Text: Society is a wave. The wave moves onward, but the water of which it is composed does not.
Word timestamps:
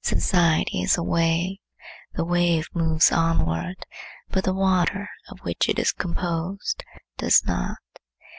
Society 0.00 0.80
is 0.80 0.96
a 0.96 1.02
wave. 1.02 1.58
The 2.14 2.24
wave 2.24 2.66
moves 2.72 3.12
onward, 3.12 3.84
but 4.30 4.42
the 4.44 4.54
water 4.54 5.06
of 5.28 5.40
which 5.40 5.68
it 5.68 5.78
is 5.78 5.92
composed 5.92 6.82
does 7.18 7.44
not. 7.44 7.76